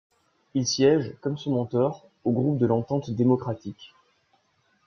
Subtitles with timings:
[0.55, 3.93] Il siège, comme son mentor, au groupe de l'Entente démocratique.